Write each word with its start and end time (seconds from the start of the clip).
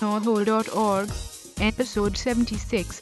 knowwhole.org, 0.00 1.10
episode 1.60 2.16
76. 2.16 3.00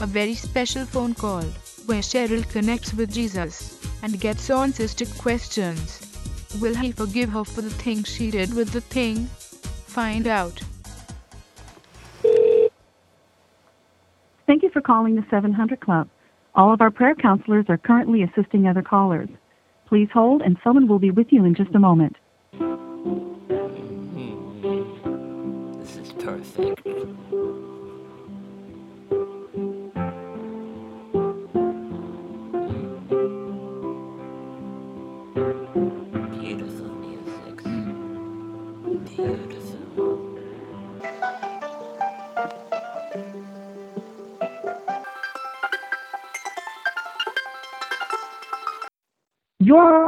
A 0.00 0.06
very 0.06 0.34
special 0.34 0.86
phone 0.86 1.12
call 1.12 1.42
where 1.86 2.00
Cheryl 2.00 2.48
connects 2.48 2.94
with 2.94 3.12
Jesus 3.12 3.84
and 4.04 4.20
gets 4.20 4.48
answers 4.48 4.94
to 4.94 5.06
questions. 5.18 6.00
Will 6.60 6.76
he 6.76 6.92
forgive 6.92 7.30
her 7.30 7.42
for 7.42 7.62
the 7.62 7.70
thing 7.70 8.04
she 8.04 8.30
did 8.30 8.54
with 8.54 8.70
the 8.70 8.80
thing? 8.80 9.26
Find 9.26 10.28
out. 10.28 10.62
Thank 14.46 14.62
you 14.62 14.70
for 14.70 14.80
calling 14.80 15.16
the 15.16 15.26
700 15.28 15.80
Club. 15.80 16.08
All 16.54 16.72
of 16.72 16.80
our 16.80 16.92
prayer 16.92 17.16
counselors 17.16 17.66
are 17.68 17.76
currently 17.76 18.22
assisting 18.22 18.68
other 18.68 18.82
callers. 18.82 19.28
Please 19.86 20.08
hold 20.14 20.42
and 20.42 20.56
someone 20.62 20.86
will 20.86 21.00
be 21.00 21.10
with 21.10 21.32
you 21.32 21.44
in 21.44 21.56
just 21.56 21.74
a 21.74 21.80
moment. 21.80 22.16
Your 26.56 26.74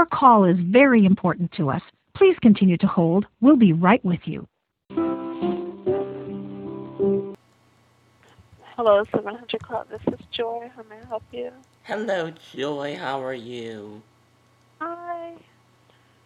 call 0.07 0.45
is 0.45 0.57
very 0.61 1.05
important 1.05 1.53
to 1.53 1.69
us. 1.69 1.83
Please 2.15 2.37
continue 2.41 2.79
to 2.79 2.87
hold. 2.87 3.27
We'll 3.43 3.57
be 3.57 3.75
right 3.75 4.03
with 4.03 4.21
you. 4.25 4.49
Hello, 8.79 9.03
700 9.13 9.61
Club. 9.61 9.89
This 9.91 10.01
is 10.07 10.25
Joy. 10.31 10.71
How 10.77 10.85
may 10.85 11.01
I 11.03 11.07
help 11.09 11.25
you? 11.33 11.51
Hello, 11.83 12.31
Joy. 12.55 12.95
How 12.97 13.21
are 13.25 13.35
you? 13.35 14.03
Hi. 14.81 15.33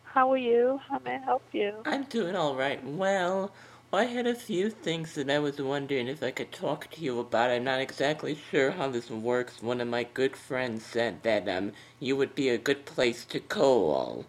How 0.05 0.31
are 0.31 0.37
you? 0.37 0.79
How 0.87 0.99
may 0.99 1.15
I 1.15 1.25
help 1.25 1.43
you? 1.53 1.73
I'm 1.87 2.05
doing 2.05 2.37
all 2.37 2.55
right. 2.55 2.85
Well, 2.85 3.53
I 3.91 4.05
had 4.05 4.27
a 4.27 4.35
few 4.35 4.69
things 4.69 5.15
that 5.15 5.31
I 5.31 5.39
was 5.39 5.63
wondering 5.63 6.09
if 6.09 6.23
I 6.23 6.31
could 6.31 6.53
talk 6.53 6.91
to 6.91 7.01
you 7.01 7.21
about. 7.21 7.51
I'm 7.51 7.65
not 7.65 7.81
exactly 7.81 8.37
sure 8.51 8.73
how 8.73 8.91
this 8.91 9.09
works. 9.09 9.63
One 9.63 9.81
of 9.81 9.89
my 9.89 10.05
good 10.05 10.37
friends 10.37 10.85
said 10.85 11.23
that 11.23 11.49
um 11.49 11.73
you 12.01 12.19
would 12.19 12.35
be 12.35 12.51
a 12.51 12.59
good 12.59 12.85
place 12.85 13.25
to 13.33 13.41
call. 13.41 14.27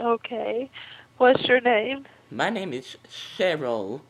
okay. 0.00 0.70
What's 1.18 1.44
your 1.44 1.60
name? 1.60 2.06
My 2.30 2.48
name 2.48 2.72
is 2.72 2.96
Cheryl. 3.12 4.00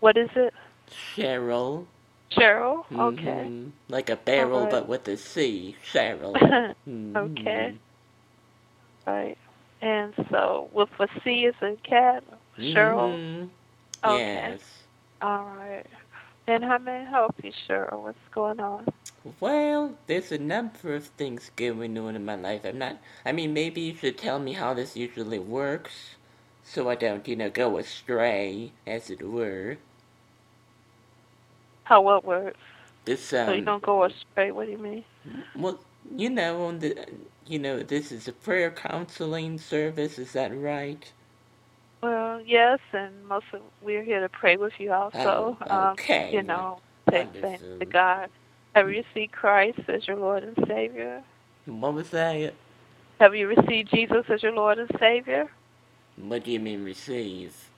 What 0.00 0.16
is 0.16 0.30
it? 0.34 0.52
Cheryl. 0.90 1.86
Cheryl? 2.32 2.84
Okay. 2.92 3.46
Mhm. 3.48 3.70
Like 3.88 4.10
a 4.10 4.16
barrel, 4.16 4.56
Alright. 4.56 4.70
but 4.70 4.88
with 4.88 5.08
a 5.08 5.16
C. 5.16 5.76
Cheryl. 5.84 6.34
Mhm. 6.88 7.16
okay. 7.16 7.74
Right. 9.06 9.38
And 9.80 10.14
so, 10.30 10.68
with 10.72 10.88
a 10.98 11.08
C 11.22 11.46
as 11.46 11.54
a 11.62 11.76
cat? 11.88 12.24
Cheryl? 12.58 13.18
Mhm. 13.18 13.50
Okay. 14.04 14.18
Yes. 14.18 14.60
All 15.22 15.44
right. 15.44 15.86
And 16.46 16.64
how 16.64 16.78
may 16.78 17.00
I 17.00 17.04
help 17.04 17.34
you, 17.42 17.52
Cheryl? 17.52 18.02
What's 18.02 18.18
going 18.34 18.60
on? 18.60 18.86
Well, 19.40 19.96
there's 20.06 20.30
a 20.32 20.38
number 20.38 20.94
of 20.94 21.06
things 21.06 21.50
going 21.56 21.96
on 21.96 22.16
in 22.16 22.24
my 22.24 22.34
life. 22.34 22.64
I'm 22.64 22.78
not. 22.78 22.98
I 23.24 23.32
mean, 23.32 23.54
maybe 23.54 23.80
you 23.80 23.94
should 23.96 24.18
tell 24.18 24.38
me 24.38 24.52
how 24.52 24.74
this 24.74 24.96
usually 24.96 25.38
works, 25.38 26.16
so 26.62 26.90
I 26.90 26.94
don't, 26.96 27.26
you 27.26 27.36
know, 27.36 27.48
go 27.48 27.78
astray, 27.78 28.72
as 28.86 29.08
it 29.10 29.22
were. 29.22 29.78
How 31.84 32.02
what 32.02 32.24
works? 32.24 32.58
This 33.04 33.32
so 33.46 33.52
you 33.52 33.60
um, 33.60 33.64
don't 33.64 33.82
go 33.82 34.04
astray. 34.04 34.52
What 34.52 34.66
do 34.66 34.72
you 34.72 34.78
mean? 34.78 35.04
well, 35.56 35.80
you 36.16 36.30
know, 36.30 36.64
on 36.66 36.80
the, 36.80 36.96
you 37.46 37.58
know, 37.58 37.82
this 37.82 38.12
is 38.12 38.28
a 38.28 38.32
prayer 38.32 38.70
counseling 38.70 39.58
service. 39.58 40.18
Is 40.18 40.32
that 40.32 40.56
right? 40.56 41.12
Well, 42.02 42.40
yes, 42.42 42.80
and 42.92 43.26
most 43.26 43.46
of 43.52 43.62
we're 43.82 44.04
here 44.04 44.20
to 44.20 44.28
pray 44.28 44.56
with 44.56 44.74
you 44.78 44.92
also. 44.92 45.58
Oh, 45.70 45.90
okay. 45.92 46.28
Um, 46.28 46.34
you 46.34 46.42
know, 46.42 46.80
take 47.10 47.32
things 47.32 47.60
to 47.80 47.86
God. 47.86 48.30
Have 48.74 48.90
you 48.90 49.04
received 49.04 49.32
Christ 49.32 49.80
as 49.88 50.06
your 50.08 50.16
Lord 50.18 50.44
and 50.44 50.56
Savior? 50.68 51.22
What 51.66 51.94
was 51.94 52.10
that? 52.10 52.54
Have 53.20 53.34
you 53.34 53.48
received 53.48 53.90
Jesus 53.90 54.24
as 54.30 54.42
your 54.42 54.52
Lord 54.52 54.78
and 54.78 54.90
Savior? 55.00 55.50
What 56.16 56.44
do 56.44 56.52
you 56.52 56.60
mean 56.60 56.84
receive? 56.84 57.70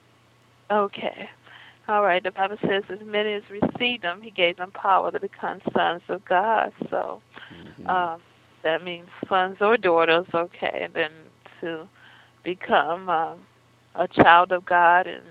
Okay. 0.71 1.29
All 1.87 2.03
right. 2.03 2.23
The 2.23 2.31
Bible 2.31 2.57
says, 2.61 2.83
as 2.89 2.99
many 3.05 3.33
as 3.33 3.43
received 3.49 4.03
Him, 4.03 4.21
He 4.21 4.31
gave 4.31 4.57
them 4.57 4.71
power 4.71 5.11
to 5.11 5.19
become 5.19 5.59
sons 5.73 6.01
of 6.09 6.23
God. 6.25 6.71
So 6.89 7.21
Mhm. 7.51 7.87
um, 7.87 8.21
that 8.63 8.83
means 8.83 9.07
sons 9.27 9.57
or 9.61 9.77
daughters. 9.77 10.25
Okay, 10.33 10.81
and 10.83 10.93
then 10.93 11.11
to 11.61 11.87
become 12.43 13.09
um, 13.09 13.47
a 13.95 14.07
child 14.07 14.51
of 14.51 14.65
God, 14.65 15.07
and 15.07 15.23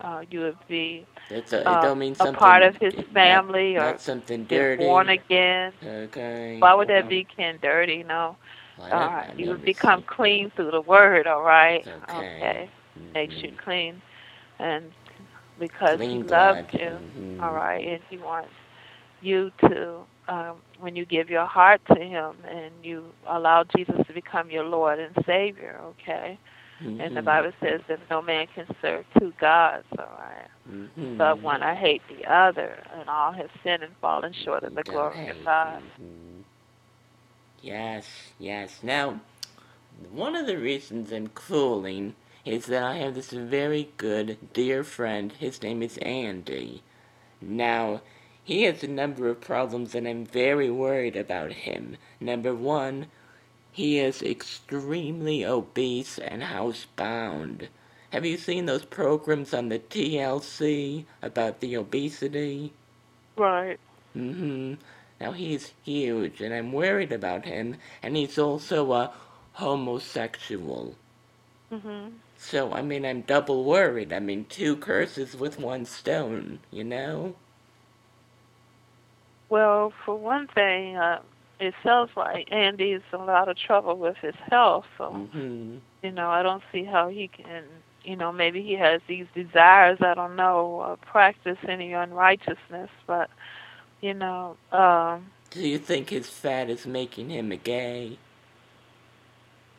uh, 0.00 0.22
you 0.30 0.40
would 0.40 0.58
be 0.68 1.06
It's 1.30 1.52
a, 1.52 1.70
it 1.70 1.70
uh, 1.70 1.80
don't 1.80 1.98
mean 1.98 2.14
a 2.20 2.26
part 2.26 2.62
of 2.62 2.76
His 2.80 2.94
family 3.12 3.76
not, 3.76 3.78
or 3.78 3.98
something 4.00 4.44
dirty. 4.44 4.84
born 4.84 5.08
again. 5.08 5.72
Okay. 5.84 6.60
Why 6.60 6.74
would 6.74 6.88
that 6.88 7.08
be 7.08 7.26
can 7.36 7.58
dirty? 7.62 8.02
No. 8.02 8.36
I 8.80 8.90
All 8.92 8.98
don't- 8.98 9.12
I 9.12 9.34
You 9.36 9.50
would 9.50 9.64
become 9.64 10.02
clean 10.06 10.50
through 10.50 10.70
the 10.70 10.80
word, 10.80 11.26
all 11.26 11.42
right? 11.42 11.86
Okay. 12.10 12.70
Makes 13.14 13.34
you 13.42 13.50
Mhm. 13.50 13.58
clean. 13.62 14.02
And 14.58 14.92
because 15.58 16.00
he 16.10 16.22
loved 16.22 16.62
you, 16.72 16.98
Mhm. 17.16 17.40
all 17.40 17.52
right, 17.52 17.86
and 17.86 18.02
he 18.10 18.18
wants 18.18 18.50
you 19.20 19.50
to 19.68 20.00
um 20.28 20.56
when 20.78 20.96
you 20.96 21.04
give 21.06 21.30
your 21.30 21.46
heart 21.46 21.80
to 21.94 22.00
him 22.00 22.34
and 22.48 22.72
you 22.82 23.04
allow 23.28 23.64
Jesus 23.64 23.96
to 24.06 24.12
become 24.14 24.50
your 24.50 24.64
Lord 24.64 24.98
and 24.98 25.14
Savior, 25.26 25.80
okay? 25.84 26.38
And 26.98 27.14
the 27.16 27.22
Mhm. 27.22 27.24
Bible 27.24 27.52
says 27.60 27.80
that 27.88 28.00
no 28.10 28.22
man 28.22 28.46
can 28.54 28.66
serve 28.80 29.04
two 29.18 29.32
gods, 29.40 29.86
all 29.98 30.06
right? 30.18 30.48
Mhm. 30.68 30.96
But 31.18 31.42
one 31.42 31.62
I 31.62 31.74
hate 31.74 32.02
the 32.08 32.24
other, 32.30 32.82
and 32.94 33.08
all 33.08 33.32
have 33.32 33.50
sinned 33.64 33.82
and 33.82 33.94
fallen 34.00 34.32
short 34.44 34.64
of 34.64 34.74
the 34.74 34.84
glory 34.84 35.28
of 35.28 35.36
God. 35.44 35.82
Mhm. 36.00 36.44
Yes, 37.62 38.32
yes. 38.38 38.82
Now, 38.82 39.20
one 40.10 40.36
of 40.36 40.46
the 40.46 40.58
reasons 40.58 41.12
I'm 41.12 41.28
calling 41.28 42.14
is 42.44 42.66
that 42.66 42.82
I 42.82 42.96
have 42.96 43.14
this 43.14 43.30
very 43.30 43.90
good, 43.96 44.36
dear 44.52 44.84
friend. 44.84 45.32
His 45.32 45.62
name 45.62 45.82
is 45.82 45.98
Andy. 45.98 46.82
Now, 47.40 48.02
he 48.42 48.64
has 48.64 48.82
a 48.82 48.88
number 48.88 49.28
of 49.28 49.40
problems, 49.40 49.94
and 49.94 50.06
I'm 50.06 50.26
very 50.26 50.70
worried 50.70 51.16
about 51.16 51.52
him. 51.52 51.96
Number 52.20 52.54
one, 52.54 53.06
he 53.72 53.98
is 53.98 54.22
extremely 54.22 55.44
obese 55.44 56.18
and 56.18 56.42
housebound. 56.42 57.68
Have 58.10 58.24
you 58.26 58.36
seen 58.36 58.66
those 58.66 58.84
programs 58.84 59.54
on 59.54 59.70
the 59.70 59.78
TLC 59.78 61.06
about 61.22 61.60
the 61.60 61.74
obesity? 61.76 62.72
Right. 63.36 63.80
Mm-hmm. 64.16 64.74
Now 65.20 65.32
he's 65.32 65.72
huge, 65.82 66.40
and 66.40 66.54
I'm 66.54 66.72
worried 66.72 67.12
about 67.12 67.46
him, 67.46 67.76
and 68.02 68.16
he's 68.16 68.38
also 68.38 68.92
a 68.92 69.12
homosexual. 69.54 70.94
Mhm. 71.72 72.12
So, 72.38 72.72
I 72.72 72.82
mean, 72.82 73.04
I'm 73.04 73.22
double 73.22 73.64
worried. 73.64 74.12
I 74.12 74.20
mean, 74.20 74.46
two 74.46 74.76
curses 74.76 75.36
with 75.36 75.58
one 75.58 75.84
stone, 75.86 76.60
you 76.70 76.84
know? 76.84 77.36
Well, 79.48 79.92
for 80.04 80.16
one 80.16 80.48
thing, 80.48 80.96
uh, 80.96 81.20
it 81.60 81.74
sounds 81.84 82.10
like 82.16 82.50
Andy's 82.52 83.02
in 83.12 83.20
a 83.20 83.24
lot 83.24 83.48
of 83.48 83.56
trouble 83.56 83.96
with 83.98 84.16
his 84.18 84.34
health. 84.50 84.86
So, 84.98 85.22
Mm-hmm. 85.34 85.78
you 86.02 86.10
know, 86.12 86.30
I 86.30 86.42
don't 86.42 86.62
see 86.72 86.84
how 86.84 87.08
he 87.08 87.28
can, 87.28 87.64
you 88.04 88.16
know, 88.16 88.32
maybe 88.32 88.62
he 88.62 88.74
has 88.74 89.00
these 89.08 89.26
desires, 89.34 89.98
I 90.00 90.14
don't 90.14 90.36
know, 90.36 90.80
uh, 90.80 90.96
practice 90.96 91.58
any 91.68 91.92
unrighteousness, 91.92 92.90
but, 93.06 93.30
you 94.00 94.14
know, 94.14 94.56
um, 94.72 95.32
Do 95.50 95.66
you 95.66 95.78
think 95.78 96.10
his 96.10 96.28
fat 96.28 96.68
is 96.70 96.86
making 96.86 97.30
him 97.30 97.52
a 97.52 97.56
gay? 97.56 98.18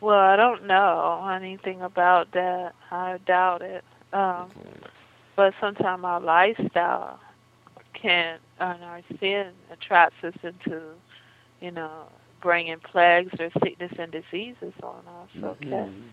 Well, 0.00 0.18
I 0.18 0.36
don't 0.36 0.66
know 0.66 1.26
anything 1.28 1.82
about 1.82 2.32
that. 2.32 2.74
I 2.90 3.18
doubt 3.26 3.62
it. 3.62 3.84
Um, 4.12 4.50
but 5.36 5.54
sometimes 5.60 6.04
our 6.04 6.20
lifestyle 6.20 7.20
can, 7.94 8.38
and 8.58 8.84
our 8.84 9.02
sin 9.20 9.52
attracts 9.72 10.22
us 10.24 10.34
into, 10.42 10.82
you 11.60 11.70
know, 11.70 12.08
bringing 12.40 12.78
plagues 12.80 13.32
or 13.40 13.50
sickness 13.62 13.92
and 13.98 14.12
diseases 14.12 14.72
on 14.82 15.02
us. 15.06 15.44
Okay. 15.44 15.66
Mhm. 15.66 16.10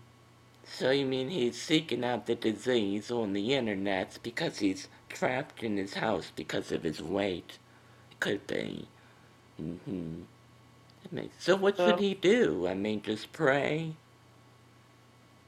So 0.66 0.90
you 0.90 1.04
mean 1.06 1.28
he's 1.28 1.60
seeking 1.60 2.04
out 2.04 2.26
the 2.26 2.34
disease 2.34 3.10
on 3.10 3.34
the 3.34 3.54
internet 3.54 4.18
because 4.22 4.58
he's 4.58 4.88
trapped 5.08 5.62
in 5.62 5.76
his 5.76 5.94
house 5.94 6.32
because 6.34 6.72
of 6.72 6.82
his 6.82 7.02
weight? 7.02 7.58
Could 8.20 8.46
be. 8.46 8.88
Mm-hmm. 9.60 10.22
So 11.38 11.56
what 11.56 11.78
Well- 11.78 11.90
should 11.90 12.00
he 12.00 12.14
do? 12.14 12.66
I 12.66 12.74
mean, 12.74 13.02
just 13.02 13.32
pray? 13.32 13.94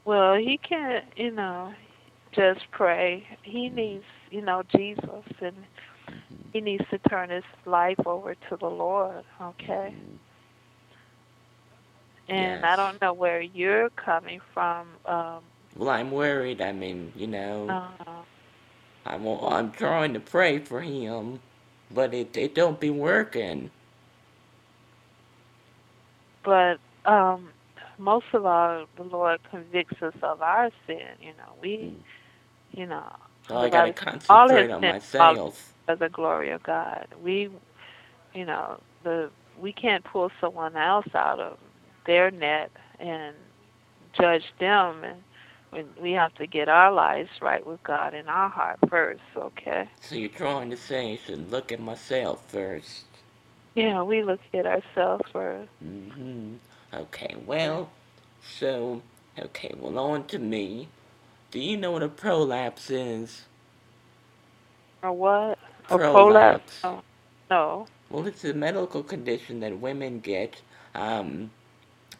Well, 0.05 0.35
he 0.35 0.57
can't, 0.57 1.05
you 1.17 1.31
know, 1.31 1.73
just 2.31 2.69
pray. 2.71 3.27
He 3.43 3.69
needs, 3.69 4.05
you 4.31 4.41
know, 4.41 4.63
Jesus, 4.75 5.25
and 5.41 5.65
he 6.53 6.61
needs 6.61 6.85
to 6.89 6.97
turn 6.99 7.29
his 7.29 7.43
life 7.65 7.99
over 8.05 8.35
to 8.35 8.55
the 8.55 8.69
Lord. 8.69 9.23
Okay. 9.41 9.93
And 12.29 12.65
I 12.65 12.75
don't 12.75 13.01
know 13.01 13.13
where 13.13 13.41
you're 13.41 13.89
coming 13.91 14.41
from. 14.53 14.87
Um, 15.05 15.43
Well, 15.75 15.89
I'm 15.89 16.11
worried. 16.11 16.61
I 16.61 16.71
mean, 16.71 17.13
you 17.15 17.27
know, 17.27 17.69
uh, 17.69 18.23
I'm 19.05 19.25
I'm 19.27 19.71
trying 19.71 20.13
to 20.13 20.19
pray 20.19 20.59
for 20.59 20.81
him, 20.81 21.39
but 21.91 22.13
it 22.13 22.35
it 22.35 22.55
don't 22.55 22.79
be 22.79 22.89
working. 22.89 23.71
But 26.47 26.79
um, 27.11 27.49
most 27.99 28.27
of 28.33 28.45
all, 28.47 28.87
the 28.97 29.03
Lord 29.03 29.41
convicts 29.51 30.01
us 30.03 30.15
of 30.23 30.41
our 30.43 30.71
sin. 30.87 31.07
You 31.21 31.29
know, 31.37 31.53
we, 31.61 31.97
you 32.71 32.87
know, 32.87 33.13
So 33.47 33.57
I 33.57 33.69
gotta 33.69 33.93
concentrate 33.93 34.71
on 34.71 34.81
myself. 34.87 35.73
for 35.87 35.97
the 35.97 36.09
glory 36.09 36.51
of 36.51 36.63
God. 36.63 37.07
We, 37.23 37.49
you 38.35 38.45
know, 38.45 38.81
the 39.03 39.31
we 39.61 39.73
can't 39.73 40.05
pull 40.05 40.31
someone 40.41 40.77
else 40.77 41.07
out 41.15 41.39
of 41.41 41.59
their 42.07 42.31
net 42.31 42.71
and 42.99 43.35
judge 44.19 44.45
them, 44.59 45.03
and 45.05 45.23
we 46.01 46.13
have 46.13 46.35
to 46.35 46.47
get 46.47 46.69
our 46.69 46.91
lives 46.93 47.29
right 47.41 47.65
with 47.67 47.83
God 47.83 48.15
in 48.15 48.27
our 48.29 48.49
heart 48.49 48.79
first. 48.89 49.21
Okay. 49.37 49.89
So 50.01 50.15
you're 50.15 50.29
trying 50.29 50.71
to 50.71 50.77
say 50.77 51.13
I 51.13 51.17
should 51.17 51.51
look 51.51 51.71
at 51.73 51.81
myself 51.81 52.49
first. 52.51 53.06
Yeah, 53.77 54.03
we 54.03 54.23
look 54.23 54.41
at 54.55 54.67
ourselves 54.67 55.25
first. 55.33 55.71
hmm 55.81 56.55
Okay, 56.93 57.35
well, 57.45 57.91
so, 58.59 59.01
okay, 59.39 59.73
well, 59.77 59.99
on 59.99 60.27
to 60.27 60.39
me. 60.39 60.89
Do 61.51 61.59
you 61.59 61.77
know 61.77 61.91
what 61.93 62.03
a 62.03 62.09
prolapse 62.09 62.89
is? 62.89 63.43
Or 65.03 65.13
what? 65.13 65.59
A 65.89 65.99
Prolapse. 65.99 65.99
prolapse? 65.99 66.85
Oh, 66.85 67.01
no. 67.51 67.89
Well, 68.09 68.27
it's 68.27 68.45
a 68.45 68.53
medical 68.53 69.03
condition 69.03 69.59
that 69.61 69.79
women 69.79 70.19
get. 70.21 70.61
Um, 70.95 71.51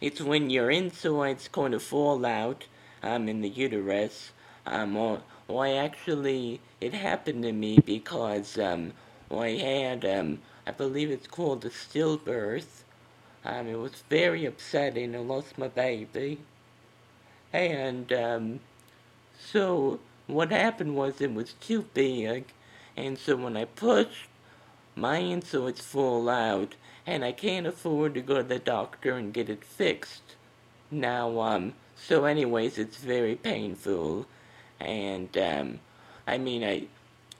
it's 0.02 0.22
when 0.22 0.50
your 0.50 0.72
insides 0.72 1.48
kind 1.50 1.74
of 1.74 1.84
fall 1.84 2.26
out, 2.26 2.68
um, 3.04 3.30
in 3.30 3.42
the 3.42 3.50
uterus. 3.50 4.32
Um, 4.66 4.98
or, 4.98 5.22
or 5.48 5.66
I 5.66 5.74
actually, 5.74 6.62
it 6.82 6.94
happened 6.94 7.44
to 7.44 7.54
me 7.54 7.80
because, 7.80 8.58
um, 8.60 8.94
I 9.32 9.50
had, 9.52 10.06
um, 10.06 10.40
I 10.68 10.72
believe 10.72 11.10
it's 11.10 11.28
called 11.28 11.64
a 11.64 11.70
stillbirth. 11.70 12.84
Um, 13.46 13.68
it 13.68 13.80
was 13.80 14.04
very 14.10 14.46
upsetting. 14.46 15.16
I 15.16 15.20
lost 15.20 15.58
my 15.58 15.70
baby. 15.70 16.40
And, 17.54 18.12
um, 18.12 18.60
so 19.40 20.02
what 20.28 20.52
happened 20.52 20.98
was 20.98 21.22
it 21.22 21.34
was 21.34 21.54
too 21.54 21.86
big, 21.94 22.46
and 22.98 23.18
so 23.18 23.38
when 23.38 23.56
I 23.56 23.64
pushed, 23.64 24.28
my 24.94 25.20
insides 25.20 25.80
fall 25.80 26.28
out, 26.28 26.76
and 27.06 27.24
I 27.24 27.32
can't 27.32 27.66
afford 27.66 28.14
to 28.16 28.22
go 28.22 28.36
to 28.36 28.44
the 28.44 28.60
doctor 28.60 29.14
and 29.14 29.34
get 29.34 29.50
it 29.50 29.64
fixed. 29.64 30.36
Now, 30.92 31.40
um, 31.40 31.74
so 31.96 32.26
anyways, 32.26 32.78
it's 32.78 32.98
very 32.98 33.36
painful, 33.36 34.26
and, 34.82 35.38
um, 35.38 35.80
I 36.28 36.38
mean, 36.38 36.64
I, 36.66 36.88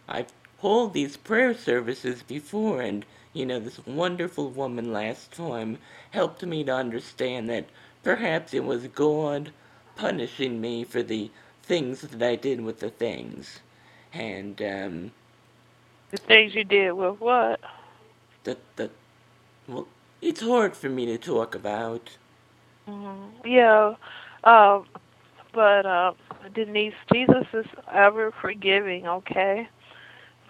I've 0.08 0.32
held 0.62 0.94
these 0.94 1.18
prayer 1.18 1.54
services 1.54 2.24
before, 2.24 2.82
and, 2.82 3.06
you 3.38 3.48
know, 3.48 3.60
this 3.60 3.86
wonderful 3.88 4.50
woman 4.52 4.94
last 4.94 5.32
time 5.34 5.80
helped 6.12 6.44
me 6.46 6.66
to 6.66 6.74
understand 6.74 7.50
that 7.50 7.70
perhaps 8.04 8.54
it 8.56 8.66
was 8.66 8.88
God 8.90 9.54
punishing 9.96 10.62
me 10.62 10.86
for 10.86 11.04
the 11.04 11.32
things 11.64 12.02
that 12.02 12.24
I 12.24 12.38
did 12.38 12.62
with 12.62 12.82
the 12.82 12.92
things. 12.92 13.62
And, 14.14 14.62
um, 14.62 15.12
The 16.12 16.20
things 16.28 16.56
you 16.56 16.64
did 16.66 16.94
with 16.94 17.20
what? 17.20 17.60
the, 18.46 18.58
the, 18.78 18.92
well, 19.68 19.90
it's 20.22 20.42
hard 20.42 20.76
for 20.78 20.90
me 20.90 21.06
to 21.08 21.18
talk 21.20 21.56
about. 21.56 22.18
hmm 22.88 23.30
Yeah. 23.46 23.96
Um, 24.44 24.86
but 25.54 25.86
uh, 25.86 26.14
Denise, 26.56 26.94
Jesus 27.14 27.46
is 27.54 27.66
ever 27.94 28.34
forgiving, 28.42 29.08
okay, 29.08 29.70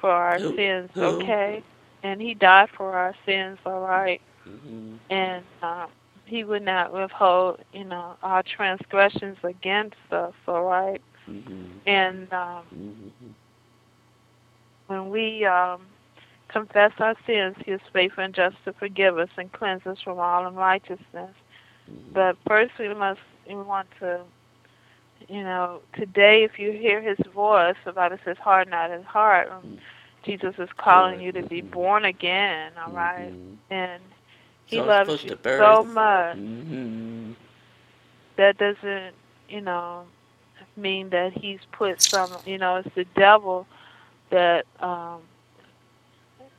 for 0.02 0.12
our 0.12 0.42
Who- 0.42 0.58
sins, 0.58 0.90
who? 0.94 1.36
okay, 1.42 1.64
and 2.08 2.22
He 2.22 2.34
died 2.36 2.70
for 2.78 2.96
our 2.96 3.16
sins, 3.26 3.60
all 3.66 3.82
right, 3.82 4.22
hmm 4.46 4.96
and 5.10 5.46
um, 5.64 5.90
He 6.26 6.44
would 6.44 6.64
not 6.64 6.94
withhold, 6.94 7.60
you 7.74 7.86
know, 7.86 8.18
our 8.24 8.44
transgressions 8.44 9.38
against 9.44 9.98
us, 10.12 10.34
all 10.48 10.64
right, 10.64 11.02
hmm 11.26 11.78
and 11.86 12.32
um, 12.34 12.64
hmm 12.70 13.32
when 14.88 15.10
we 15.10 15.46
um, 15.46 15.82
confess 16.50 16.92
our 17.00 17.16
sins, 17.26 17.56
He 17.66 17.72
is 17.72 17.82
faithful 17.94 18.24
and 18.24 18.34
just 18.36 18.56
to 18.66 18.74
forgive 18.74 19.18
us 19.18 19.30
and 19.38 19.52
cleanse 19.52 19.86
us 19.86 19.98
from 20.04 20.20
all 20.20 20.48
unrighteousness. 20.48 21.36
But 22.14 22.38
first, 22.48 22.72
we 22.80 22.94
must 22.94 23.20
we 23.48 23.56
want 23.56 23.88
to, 24.00 24.22
you 25.28 25.44
know, 25.44 25.82
today 25.96 26.44
if 26.44 26.60
you 26.60 26.72
hear 26.72 27.02
His 27.02 27.18
voice, 27.34 27.76
the 27.86 27.92
Bible 27.94 28.18
says, 28.26 28.38
"Harden 28.40 28.72
not 28.72 28.92
His 28.92 29.06
heart." 29.06 29.50
Jesus 30.24 30.56
is 30.60 30.70
calling 30.78 31.20
you 31.20 31.32
to 31.34 31.44
be 31.44 31.62
born 31.62 32.06
again. 32.06 32.74
All 32.78 32.92
right, 32.92 33.34
and 33.70 34.02
He 34.66 34.82
So 34.82 34.84
loves 34.84 35.14
you 35.24 35.36
so 35.58 35.84
much. 35.84 36.40
hmm 36.42 37.34
That 38.38 38.58
doesn't, 38.58 39.16
you 39.48 39.62
know, 39.62 40.08
mean 40.76 41.10
that 41.10 41.34
He's 41.34 41.60
put 41.72 42.00
some. 42.12 42.40
You 42.46 42.58
know, 42.58 42.78
it's 42.78 42.96
the 42.96 43.06
devil 43.16 43.68
that, 44.32 44.66
um, 44.80 45.30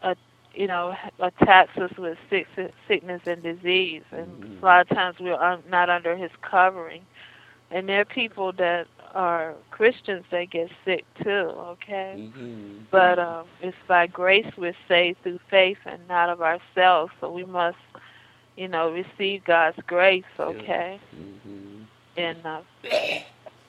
uh, 0.02 0.14
you 0.52 0.66
know, 0.66 0.94
attacks 1.20 1.76
us 1.78 1.92
with 1.98 2.18
sick, 2.30 2.46
sickness 2.88 3.22
and 3.26 3.42
disease, 3.42 4.02
and 4.12 4.38
a 4.62 4.64
lot 4.64 4.80
of 4.80 4.88
times 4.88 5.16
we're 5.20 5.34
un, 5.34 5.62
not 5.68 5.90
under 5.90 6.16
His 6.16 6.30
covering. 6.42 7.06
And 7.70 7.88
there 7.88 8.00
are 8.00 8.04
people 8.04 8.52
that 8.54 8.86
are 9.18 9.56
Christians 9.70 10.26
that 10.32 10.50
get 10.50 10.70
sick 10.84 11.06
too. 11.22 11.52
Okay. 11.74 12.20
hmm 12.34 12.78
But 12.90 13.18
um, 13.18 13.48
it's 13.60 13.76
by 13.88 14.06
grace 14.06 14.46
we're 14.56 14.76
saved 14.88 15.18
through 15.22 15.40
faith 15.50 15.78
and 15.86 16.06
not 16.08 16.30
of 16.30 16.40
ourselves. 16.42 17.12
So 17.20 17.30
we 17.30 17.44
must, 17.44 17.78
you 18.56 18.68
know, 18.68 18.90
receive 18.90 19.44
God's 19.44 19.78
grace, 19.86 20.24
okay, 20.38 21.00
hmm 21.12 21.84
and 22.16 22.46
uh, 22.46 22.62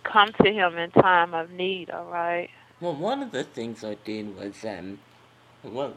come 0.04 0.32
to 0.44 0.52
Him 0.52 0.78
in 0.78 0.92
time 0.92 1.34
of 1.34 1.52
need. 1.52 1.90
All 1.92 2.06
right. 2.06 2.50
Well, 2.82 2.96
one 2.96 3.22
of 3.24 3.32
the 3.32 3.44
things 3.44 3.84
I 3.84 3.96
did 3.96 4.36
was, 4.36 4.64
um, 4.66 5.00
well, 5.64 5.94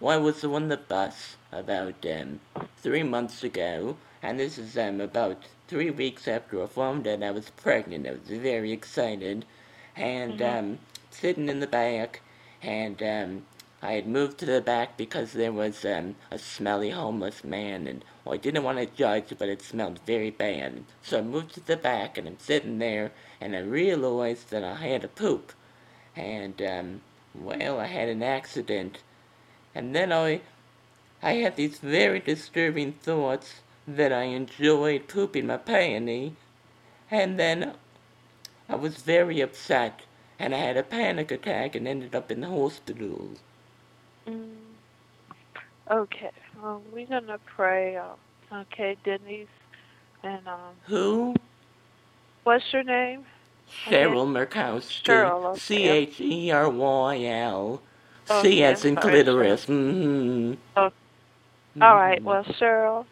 well 0.00 0.18
I 0.18 0.22
was 0.22 0.44
on 0.44 0.68
the 0.68 0.76
bus 0.76 1.36
about, 1.52 2.04
um, 2.06 2.40
three 2.78 3.02
months 3.02 3.42
ago, 3.42 3.96
and 4.22 4.38
this 4.38 4.58
is, 4.58 4.76
um, 4.76 5.00
about 5.00 5.44
three 5.68 5.90
weeks 5.90 6.28
after 6.28 6.62
I 6.62 6.66
found 6.66 7.06
out 7.06 7.22
I 7.22 7.30
was 7.30 7.50
pregnant. 7.50 8.06
I 8.06 8.12
was 8.12 8.20
very 8.28 8.72
excited, 8.72 9.44
and, 9.96 10.38
Mhm. 10.38 10.58
um, 10.58 10.78
sitting 11.10 11.48
in 11.48 11.60
the 11.60 11.66
back, 11.66 12.20
and, 12.62 13.02
um, 13.02 13.46
I 13.82 13.92
had 13.92 14.06
moved 14.06 14.38
to 14.38 14.46
the 14.46 14.60
back 14.60 14.96
because 14.96 15.32
there 15.32 15.52
was, 15.52 15.84
um, 15.84 16.16
a 16.30 16.38
smelly 16.38 16.90
homeless 16.90 17.44
man, 17.44 17.86
and, 17.86 18.04
well, 18.24 18.34
I 18.34 18.38
didn't 18.38 18.64
want 18.64 18.78
to 18.78 18.86
judge, 18.86 19.32
but 19.38 19.48
it 19.48 19.62
smelled 19.62 20.00
very 20.06 20.30
bad. 20.30 20.84
So 21.02 21.18
I 21.18 21.22
moved 21.22 21.54
to 21.54 21.60
the 21.60 21.76
back, 21.76 22.18
and 22.18 22.26
I'm 22.26 22.38
sitting 22.38 22.78
there, 22.78 23.12
and 23.40 23.54
I 23.54 23.60
realized 23.60 24.50
that 24.50 24.64
I 24.64 24.74
had 24.74 25.02
to 25.02 25.08
poop 25.08 25.52
and 26.16 26.60
um, 26.62 27.00
well, 27.34 27.78
I 27.78 27.86
had 27.86 28.08
an 28.08 28.22
accident, 28.22 28.98
and 29.76 29.94
then 29.94 30.10
I, 30.10 30.40
I 31.22 31.32
had 31.34 31.56
these 31.56 31.78
very 31.80 32.18
disturbing 32.18 32.92
thoughts 32.92 33.60
that 33.86 34.10
I 34.10 34.22
enjoyed 34.22 35.06
pooping 35.06 35.46
my 35.46 35.58
panty, 35.58 36.32
and 37.10 37.38
then 37.38 37.74
I 38.70 38.74
was 38.74 38.96
very 38.96 39.42
upset, 39.42 40.00
and 40.38 40.54
I 40.54 40.58
had 40.58 40.78
a 40.78 40.82
panic 40.82 41.30
attack 41.30 41.74
and 41.74 41.86
ended 41.86 42.14
up 42.14 42.30
in 42.30 42.40
the 42.40 42.48
hospital. 42.48 43.32
Mm. 44.26 44.54
Okay. 45.90 46.30
Well, 46.60 46.82
we're 46.90 47.06
gonna 47.06 47.38
pray. 47.44 47.96
Um, 47.96 48.16
okay, 48.50 48.96
Denise, 49.04 49.46
and 50.22 50.48
um, 50.48 50.74
Who? 50.86 51.36
what's 52.44 52.72
your 52.72 52.82
name? 52.82 53.26
Cheryl 53.70 54.26
Murkowski. 54.26 55.04
Cheryl. 55.04 55.58
C 55.58 55.86
H 55.86 56.18
E 56.18 56.50
R 56.50 56.70
Y 56.70 57.24
L. 57.24 57.82
C 58.26 58.32
Okay, 58.34 58.62
as 58.62 58.84
in 58.84 58.96
clitoris. 58.96 59.66
Mm-hmm. 59.66 60.54
Oh, 60.76 60.90
All 61.80 61.94
right. 61.96 62.22
Well, 62.24 62.44
Cheryl, 62.44 63.06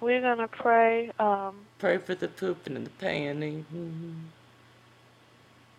we're 0.00 0.20
gonna 0.20 0.48
pray. 0.48 1.10
Um, 1.18 1.66
Pray 1.78 1.98
for 1.98 2.14
the 2.14 2.28
pooping 2.28 2.76
and 2.76 2.86
the 2.86 2.90
panty. 2.90 3.64
Mhm. 3.74 4.14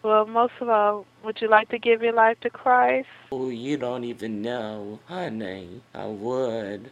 well, 0.04 0.26
most 0.26 0.54
of 0.62 0.70
all, 0.70 1.06
would 1.24 1.42
you 1.42 1.50
like 1.50 1.70
to 1.70 1.80
give 1.80 2.02
your 2.02 2.14
life 2.14 2.40
to 2.42 2.50
Christ? 2.50 3.08
Oh, 3.32 3.50
you 3.50 3.78
don't 3.78 4.04
even 4.04 4.42
know, 4.42 5.00
honey. 5.08 5.82
I 5.94 6.06
would. 6.06 6.92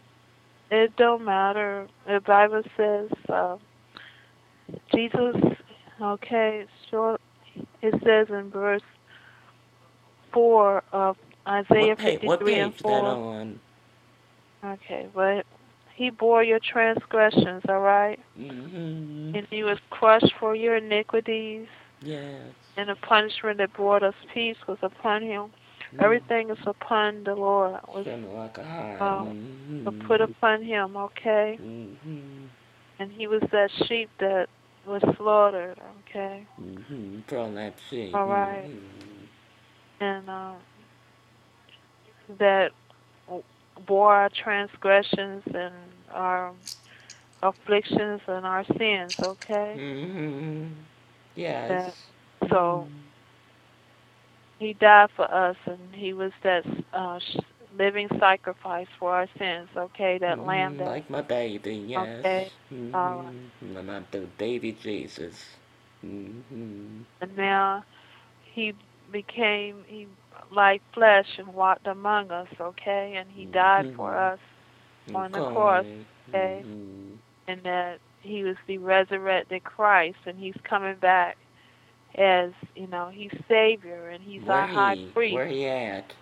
It 0.70 0.96
don't 0.96 1.24
matter. 1.24 1.86
The 2.06 2.20
Bible 2.20 2.62
says 2.76 3.10
uh, 3.28 3.56
Jesus, 4.92 5.36
okay, 6.00 6.66
sure, 6.90 7.18
it 7.82 7.94
says 8.02 8.28
in 8.30 8.50
verse 8.50 8.82
4 10.32 10.82
of 10.92 11.16
Isaiah 11.46 11.94
what, 11.94 11.98
pa- 11.98 12.04
53 12.04 12.28
what 12.28 12.44
page 12.44 12.58
and 12.58 12.74
is 12.74 12.80
4. 12.80 12.90
that 12.90 13.06
on? 13.06 13.60
Okay, 14.64 15.08
but 15.14 15.44
he 15.94 16.10
bore 16.10 16.42
your 16.42 16.58
transgressions, 16.58 17.62
all 17.68 17.80
right? 17.80 18.18
Mm-hmm. 18.38 19.34
And 19.36 19.46
he 19.50 19.62
was 19.62 19.78
crushed 19.90 20.32
for 20.40 20.54
your 20.54 20.76
iniquities, 20.76 21.68
Yes. 22.00 22.42
and 22.76 22.88
the 22.88 22.96
punishment 22.96 23.58
that 23.58 23.72
brought 23.74 24.02
us 24.02 24.14
peace 24.32 24.56
was 24.66 24.78
upon 24.82 25.22
him. 25.22 25.50
Everything 26.00 26.50
is 26.50 26.58
upon 26.66 27.22
the 27.24 27.34
Lord. 27.34 27.80
Was 27.86 28.04
like 28.06 28.58
a 28.58 29.04
um, 29.04 29.84
mm-hmm. 29.86 30.06
put 30.08 30.20
upon 30.20 30.62
him, 30.62 30.96
okay? 30.96 31.56
Mm-hmm. 31.60 32.46
And 32.98 33.12
he 33.12 33.28
was 33.28 33.42
that 33.52 33.70
sheep 33.86 34.10
that 34.18 34.48
was 34.86 35.02
slaughtered, 35.16 35.78
okay? 36.08 36.46
Mm-hmm. 36.60 37.20
From 37.28 37.54
that 37.54 37.74
sea. 37.90 38.10
All 38.12 38.26
right. 38.26 38.68
Mhm. 38.68 39.28
And 40.00 40.28
um, 40.28 40.56
that 42.28 42.70
bore 43.86 44.14
our 44.14 44.28
transgressions 44.30 45.42
and 45.54 45.74
our 46.12 46.52
afflictions 47.42 48.20
and 48.26 48.46
our 48.46 48.64
sins, 48.78 49.14
okay? 49.22 49.80
Mm-hmm. 49.80 50.66
Yes. 51.36 51.94
So 52.50 52.88
he 54.58 54.72
died 54.74 55.10
for 55.16 55.30
us, 55.32 55.56
and 55.66 55.94
he 55.94 56.12
was 56.12 56.32
that 56.42 56.64
uh, 56.92 57.18
living 57.76 58.08
sacrifice 58.18 58.86
for 58.98 59.14
our 59.14 59.28
sins, 59.38 59.68
okay? 59.76 60.18
That 60.18 60.40
lamb 60.40 60.76
Mhm, 60.76 60.78
that 60.78 60.94
Like 60.94 61.10
my 61.10 61.22
baby, 61.22 61.76
yes. 61.86 62.26
Okay. 62.26 62.50
Mm-hmm. 62.72 63.74
My, 63.74 63.82
my 63.82 64.00
baby 64.38 64.72
Jesus. 64.72 65.56
Mm-hmm. 66.04 67.02
and 67.20 67.36
now 67.36 67.84
he 68.54 68.72
became 69.10 69.84
he 69.86 70.06
like 70.50 70.82
flesh 70.92 71.38
and 71.38 71.48
walked 71.54 71.86
among 71.86 72.30
us, 72.30 72.48
okay? 72.60 73.14
And 73.16 73.30
he 73.30 73.46
died 73.46 73.86
for 73.96 74.14
Mhm. 74.14 74.32
us, 74.32 74.38
On 75.14 75.32
the 75.32 75.42
cross, 75.42 75.86
okay? 76.28 76.66
Mm-hmm. 76.66 77.14
and 77.46 77.62
that 77.64 78.00
he 78.20 78.42
was 78.44 78.56
the 78.66 78.78
resurrected 78.78 79.62
Christ, 79.64 80.18
and 80.26 80.38
he's 80.38 80.56
coming 80.64 80.96
back 80.96 81.36
as 82.16 82.52
you 82.74 82.86
know 82.86 83.08
he's 83.10 83.32
Savior 83.48 84.08
and 84.08 84.22
he's 84.22 84.42
where 84.46 84.56
our 84.56 84.66
High 84.66 84.96
Priest. 85.12 85.34
Where 85.34 85.46
he 85.46 85.66
at? 85.66 86.14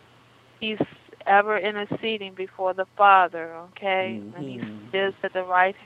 He's 0.60 0.78
ever 1.26 1.58
interceding 1.58 2.34
before 2.34 2.74
the 2.74 2.86
Father, 2.96 3.54
okay? 3.56 4.20
And 4.34 4.46
he 4.48 4.60
is 4.92 5.14
at 5.22 5.32
the 5.32 5.44
right 5.44 5.76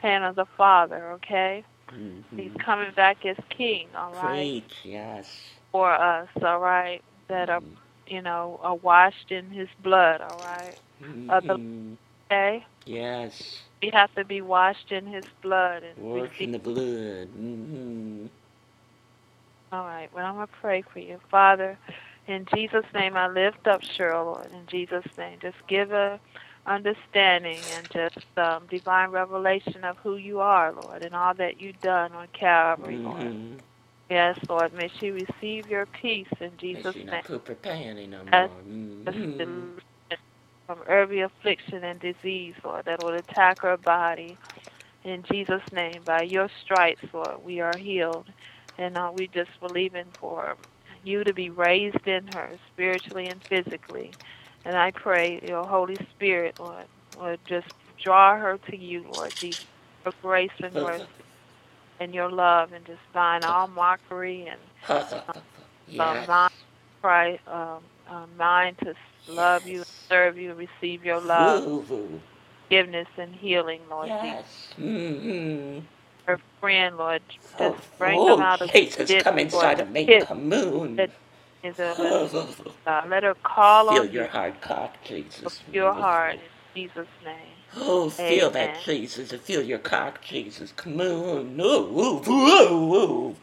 hand 0.00 0.24
of 0.24 0.34
the 0.36 0.46
Father, 0.56 1.12
okay? 1.12 1.64
Mm-hmm. 1.92 2.36
He's 2.36 2.52
coming 2.64 2.92
back 2.94 3.24
as 3.24 3.36
King, 3.50 3.88
all 3.96 4.12
right, 4.12 4.52
Preach, 4.52 4.84
yes. 4.84 5.58
for 5.72 5.92
us, 5.92 6.28
all 6.42 6.58
right, 6.60 7.02
that 7.28 7.48
are 7.50 7.60
Mhm. 7.60 7.76
you 8.08 8.22
know 8.22 8.58
are 8.62 8.74
washed 8.74 9.30
in 9.30 9.50
His 9.50 9.68
blood, 9.82 10.20
all 10.20 10.38
right, 10.44 10.78
Mhm. 11.02 11.96
okay? 12.30 12.64
Yes. 12.84 13.62
We 13.82 13.90
have 13.90 14.12
to 14.16 14.24
be 14.24 14.40
washed 14.40 14.90
in 14.92 15.06
His 15.06 15.24
blood 15.42 15.82
and 15.84 15.96
Washed 15.98 16.40
in 16.40 16.52
the 16.52 16.58
blood. 16.58 17.28
Mm-hmm. 17.28 18.26
All 19.72 19.84
right, 19.84 20.08
well 20.14 20.26
I'm 20.26 20.34
gonna 20.34 20.48
pray 20.60 20.82
for 20.82 20.98
you, 20.98 21.20
Father. 21.30 21.78
In 22.26 22.46
Jesus' 22.54 22.84
name, 22.94 23.16
I 23.16 23.26
lift 23.28 23.66
up 23.66 23.80
Cheryl, 23.82 24.26
Lord. 24.26 24.50
In 24.52 24.66
Jesus' 24.66 25.06
name, 25.16 25.38
just 25.40 25.56
give 25.66 25.90
her 25.90 26.18
understanding 26.66 27.60
and 27.76 27.88
just 27.90 28.26
um, 28.38 28.66
divine 28.68 29.10
revelation 29.10 29.84
of 29.84 29.96
who 29.98 30.16
you 30.16 30.40
are, 30.40 30.72
Lord, 30.72 31.02
and 31.02 31.14
all 31.14 31.32
that 31.34 31.60
you've 31.60 31.80
done 31.80 32.12
on 32.12 32.28
Calvary, 32.28 32.98
Lord. 33.02 33.34
Yes, 34.10 34.38
Lord. 34.48 34.72
May 34.72 34.90
she 34.98 35.10
receive 35.10 35.68
your 35.68 35.86
peace 35.86 36.28
in 36.40 36.52
Jesus' 36.58 36.94
name. 36.94 37.06
not 37.06 37.24
poop 37.24 37.48
her 37.48 37.54
panty 37.54 38.08
no 38.08 38.24
more. 38.24 38.50
Mm-hmm. 38.66 39.78
From 40.66 40.78
every 40.86 41.20
affliction 41.20 41.84
and 41.84 41.98
disease, 42.00 42.54
Lord, 42.62 42.84
that 42.86 43.02
will 43.02 43.14
attack 43.14 43.60
her 43.62 43.76
body. 43.76 44.36
In 45.04 45.22
Jesus' 45.30 45.62
name, 45.72 46.02
by 46.04 46.22
your 46.22 46.48
stripes, 46.62 47.04
Lord, 47.12 47.42
we 47.44 47.60
are 47.60 47.76
healed. 47.76 48.26
And 48.78 48.96
uh, 48.96 49.10
we 49.14 49.28
just 49.28 49.50
believing 49.60 50.06
for 50.20 50.56
you 51.04 51.24
to 51.24 51.32
be 51.32 51.50
raised 51.50 52.06
in 52.06 52.26
her, 52.28 52.50
spiritually 52.72 53.28
and 53.28 53.40
physically. 53.48 54.12
And 54.64 54.76
I 54.76 54.90
pray 54.90 55.40
your 55.46 55.66
Holy 55.66 55.98
Spirit, 56.14 56.54
Lord, 56.58 56.84
would 57.20 57.40
just 57.46 57.66
draw 58.02 58.38
her 58.38 58.58
to 58.70 58.76
you, 58.76 59.04
Lord 59.12 59.32
Jesus, 59.34 59.64
your 60.04 60.14
grace 60.22 60.50
and 60.62 60.74
mercy 60.74 61.04
and 62.00 62.14
your 62.14 62.30
love, 62.30 62.72
and 62.72 62.86
just 62.86 63.00
bind 63.14 63.44
all 63.44 63.68
mockery 63.68 64.48
and 64.48 64.60
um, 65.28 65.36
yes. 65.88 66.28
mind, 66.28 66.52
um, 67.48 67.84
uh, 68.10 68.26
mind 68.38 68.78
to 68.80 68.94
love 69.28 69.66
you, 69.66 69.84
serve 70.10 70.38
you, 70.38 70.54
receive 70.54 71.04
your 71.04 71.20
love, 71.20 71.64
Ooh, 71.68 72.20
forgiveness, 72.68 73.08
and 73.18 73.34
healing, 73.34 73.82
Lord 73.90 74.08
Jesus. 74.20 74.24
Yes. 74.24 74.68
Mm-hmm. 74.80 75.80
Her 76.26 76.38
friend, 76.60 76.96
Lord, 76.98 77.22
Oh, 77.60 77.76
just 77.76 77.98
bring 77.98 78.20
oh, 78.20 78.36
them 78.36 78.40
out 78.42 78.62
of 78.62 78.70
Jesus, 78.72 79.08
ditch, 79.08 79.24
come 79.24 79.38
inside 79.38 79.78
the 79.78 79.82
of 79.84 79.90
me. 79.90 80.06
pit 80.06 80.24
Come 80.26 80.52
on. 80.52 80.96
that 80.96 81.10
is 81.64 81.78
a, 81.78 81.96
Oh, 81.98 82.48
uh, 82.86 83.02
let 83.08 83.22
her 83.24 83.36
call 83.44 83.88
feel 83.88 84.04
on 84.04 84.12
your 84.12 84.24
you 84.24 84.28
heart 84.28 84.60
cock, 84.60 84.96
Jesus. 85.04 85.60
your 85.72 85.94
heart 85.94 86.36
in 86.76 86.82
Jesus' 86.88 87.08
name. 87.24 87.57
Oh, 87.76 88.10
feel 88.10 88.50
that, 88.50 88.74
Amen. 88.74 88.84
Jesus. 88.84 89.32
and 89.32 89.42
Feel 89.42 89.62
your 89.62 89.78
cock, 89.78 90.22
Jesus. 90.22 90.72
Come 90.72 91.00
on. 91.00 91.58
Oh, 91.60 91.92
oh, 91.96 92.22
oh, 92.26 92.94
oh. 92.94 93.36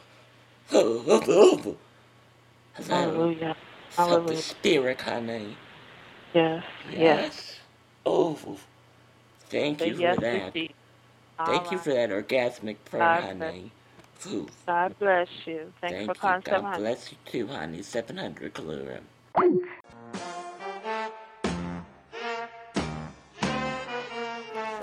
Oh, 0.73 1.03
oh, 1.07 1.23
oh. 1.67 1.77
Hallelujah. 2.89 3.55
Felt 3.89 4.27
the 4.27 4.35
Hallelujah. 4.35 4.37
spirit, 4.37 5.01
honey. 5.01 5.57
Yes. 6.33 6.63
Yes. 6.97 7.27
Yes. 7.27 7.59
Oh, 8.05 8.59
thank 9.49 9.85
you 9.85 9.95
for 9.95 10.07
yes 10.07 10.17
that. 10.17 10.55
Thank 11.45 11.71
you 11.71 11.79
for 11.79 11.93
that 11.93 12.11
orgasmic 12.11 12.77
prayer, 12.85 13.13
God 13.13 13.15
honey. 13.15 13.73
God 14.67 14.95
bless 14.99 15.27
you. 15.47 15.73
Thanks 15.81 16.01
thank 16.03 16.05
for 16.05 16.15
you. 16.23 16.37
God 16.43 16.65
700. 16.65 16.73
bless 16.73 17.11
you 17.11 17.17
too, 17.25 17.47
honey. 17.47 17.83
700 17.83 18.53
Kalura. 18.53 19.01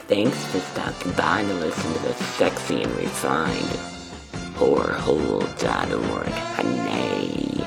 Thanks 0.09 0.45
for 0.47 0.59
stopping 0.61 1.13
by 1.13 1.43
to 1.43 1.55
listen 1.55 1.93
to 1.93 1.99
the 2.01 2.15
sexy 2.15 2.83
and 2.83 2.95
refined 2.97 3.79
whorehole.org, 4.57 6.29
honey. 6.29 7.65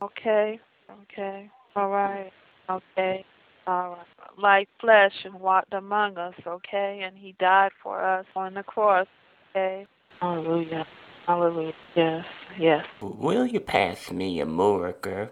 Okay. 0.00 0.60
Okay. 1.02 1.50
All 1.76 1.90
right. 1.90 2.32
Okay. 2.70 3.24
All 3.66 3.90
right. 3.90 4.06
Like 4.38 4.68
flesh 4.80 5.12
and 5.24 5.34
walked 5.34 5.74
among 5.74 6.16
us, 6.16 6.34
okay? 6.46 7.02
And 7.04 7.18
he 7.18 7.34
died 7.40 7.72
for 7.82 8.02
us 8.02 8.26
on 8.36 8.54
the 8.54 8.62
cross, 8.62 9.08
okay? 9.50 9.86
Hallelujah. 10.20 10.86
Hallelujah. 11.26 11.72
Yes. 11.94 12.24
Yes. 12.58 12.86
Will 13.00 13.46
you 13.46 13.60
pass 13.60 14.10
me 14.10 14.40
a 14.40 14.46
Moriker? 14.46 15.26